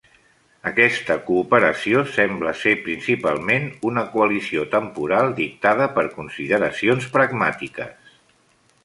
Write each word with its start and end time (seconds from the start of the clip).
Aquesta 0.67 1.15
cooperació 1.25 1.99
sembla 2.15 2.53
ser 2.61 2.73
principalment 2.87 3.67
una 3.89 4.05
coalició 4.15 4.65
temporal 4.71 5.29
dictada 5.41 5.89
per 5.99 6.07
consideracions 6.17 7.09
pragmàtiques. 7.19 8.13